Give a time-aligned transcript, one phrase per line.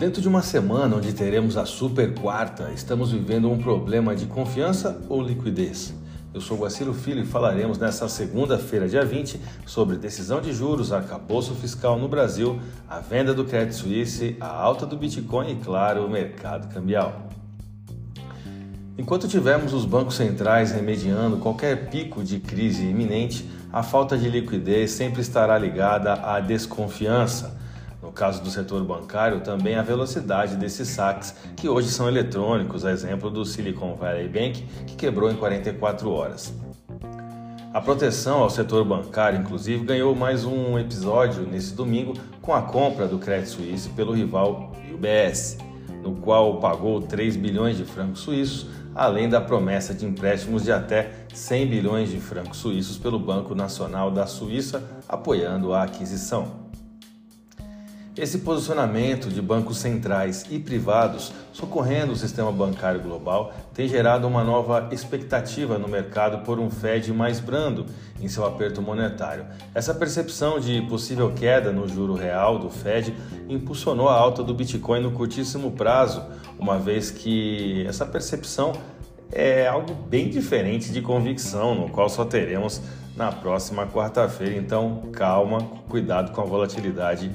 [0.00, 4.98] Dentro de uma semana onde teremos a super quarta, estamos vivendo um problema de confiança
[5.10, 5.92] ou liquidez?
[6.32, 11.54] Eu sou Guaciro Filho e falaremos nesta segunda-feira, dia 20, sobre decisão de juros, arcabouço
[11.54, 16.08] fiscal no Brasil, a venda do Credit Suisse, a alta do Bitcoin e, claro, o
[16.08, 17.28] mercado cambial.
[18.96, 24.92] Enquanto tivermos os bancos centrais remediando qualquer pico de crise iminente, a falta de liquidez
[24.92, 27.60] sempre estará ligada à desconfiança
[28.10, 32.90] no caso do setor bancário, também a velocidade desses saques, que hoje são eletrônicos, a
[32.90, 36.52] exemplo do Silicon Valley Bank, que quebrou em 44 horas.
[37.72, 43.06] A proteção ao setor bancário, inclusive, ganhou mais um episódio nesse domingo com a compra
[43.06, 45.58] do Credit Suisse pelo rival UBS,
[46.02, 51.12] no qual pagou 3 bilhões de francos suíços, além da promessa de empréstimos de até
[51.32, 56.70] 100 bilhões de francos suíços pelo Banco Nacional da Suíça, apoiando a aquisição.
[58.16, 64.42] Esse posicionamento de bancos centrais e privados socorrendo o sistema bancário global tem gerado uma
[64.42, 67.86] nova expectativa no mercado por um Fed mais brando
[68.20, 69.46] em seu aperto monetário.
[69.72, 73.14] Essa percepção de possível queda no juro real do Fed
[73.48, 76.24] impulsionou a alta do Bitcoin no curtíssimo prazo,
[76.58, 78.72] uma vez que essa percepção
[79.30, 82.82] é algo bem diferente de convicção, no qual só teremos
[83.16, 84.56] na próxima quarta-feira.
[84.56, 87.30] Então, calma, cuidado com a volatilidade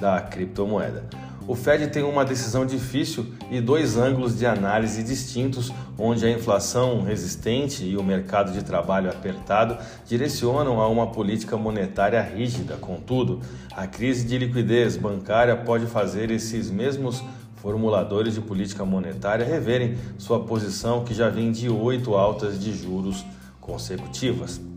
[0.00, 1.04] da criptomoeda.
[1.46, 7.02] O Fed tem uma decisão difícil e dois ângulos de análise distintos, onde a inflação
[7.02, 9.76] resistente e o mercado de trabalho apertado
[10.06, 12.76] direcionam a uma política monetária rígida.
[12.76, 13.40] Contudo,
[13.74, 17.20] a crise de liquidez bancária pode fazer esses mesmos
[17.56, 23.24] formuladores de política monetária reverem sua posição que já vem de oito altas de juros
[23.60, 24.69] consecutivas.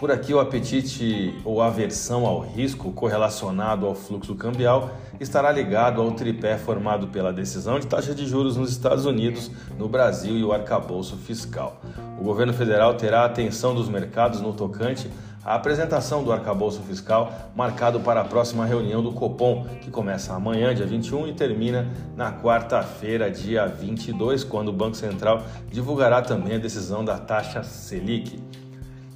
[0.00, 6.12] Por aqui, o apetite ou aversão ao risco correlacionado ao fluxo cambial estará ligado ao
[6.12, 10.54] tripé formado pela decisão de taxa de juros nos Estados Unidos, no Brasil e o
[10.54, 11.82] arcabouço fiscal.
[12.18, 15.06] O governo federal terá a atenção dos mercados no tocante
[15.44, 20.74] à apresentação do arcabouço fiscal, marcado para a próxima reunião do Copom, que começa amanhã,
[20.74, 26.58] dia 21, e termina na quarta-feira, dia 22, quando o Banco Central divulgará também a
[26.58, 28.42] decisão da taxa Selic.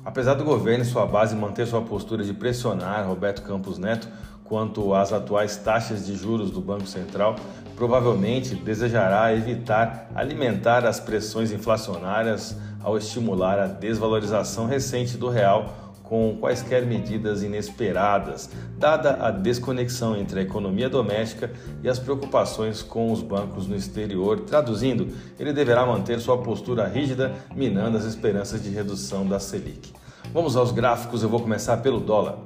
[0.05, 4.07] Apesar do governo e sua base manter sua postura de pressionar Roberto Campos Neto
[4.45, 7.37] quanto às atuais taxas de juros do Banco Central,
[7.75, 16.37] provavelmente desejará evitar alimentar as pressões inflacionárias ao estimular a desvalorização recente do real com
[16.39, 21.51] quaisquer medidas inesperadas, dada a desconexão entre a economia doméstica
[21.83, 24.41] e as preocupações com os bancos no exterior.
[24.41, 25.09] Traduzindo,
[25.41, 29.93] ele deverá manter sua postura rígida, minando as esperanças de redução da Selic.
[30.33, 32.39] Vamos aos gráficos, eu vou começar pelo dólar.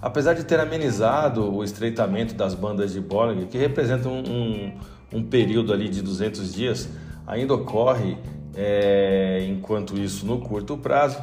[0.00, 4.72] Apesar de ter amenizado o estreitamento das bandas de Bollinger, que representam um, um,
[5.14, 6.88] um período ali de 200 dias,
[7.26, 8.16] ainda ocorre,
[8.54, 11.18] é, enquanto isso, no curto prazo,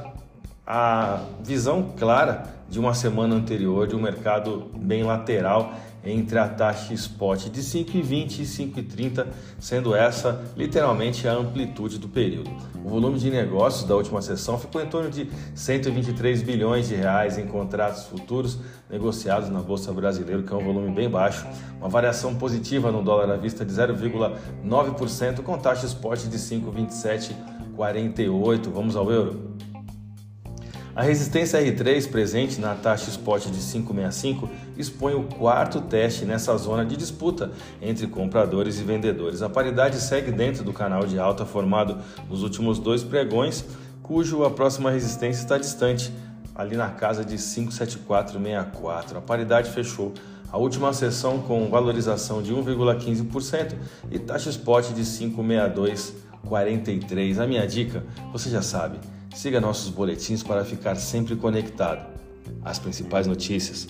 [0.65, 5.73] a visão clara de uma semana anterior de um mercado bem lateral
[6.05, 9.25] entre a taxa spot de 5,20 e 5,30,
[9.59, 12.51] sendo essa literalmente a amplitude do período.
[12.83, 17.37] O volume de negócios da última sessão ficou em torno de 123 bilhões de reais
[17.37, 18.59] em contratos futuros
[18.89, 21.47] negociados na bolsa brasileira, que é um volume bem baixo,
[21.79, 28.69] uma variação positiva no dólar à vista de 0,9% com taxa spot de 5,2748.
[28.69, 29.53] Vamos ao euro.
[30.95, 36.85] A resistência R3 presente na taxa spot de 565 expõe o quarto teste nessa zona
[36.85, 37.49] de disputa
[37.81, 39.41] entre compradores e vendedores.
[39.41, 41.97] A paridade segue dentro do canal de alta formado
[42.29, 43.65] nos últimos dois pregões,
[44.03, 46.13] cujo a próxima resistência está distante,
[46.53, 49.17] ali na casa de 57464.
[49.17, 50.13] A paridade fechou
[50.51, 53.73] a última sessão com valorização de 1,15%
[54.11, 57.39] e taxa spot de 56243.
[57.39, 58.99] A minha dica, você já sabe,
[59.33, 62.05] Siga nossos boletins para ficar sempre conectado.
[62.63, 63.87] Às principais notícias